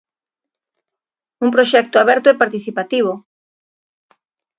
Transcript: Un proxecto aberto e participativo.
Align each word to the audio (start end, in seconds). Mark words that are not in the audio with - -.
Un 1.45 1.49
proxecto 1.55 1.95
aberto 1.99 2.27
e 2.29 2.39
participativo. 2.41 3.13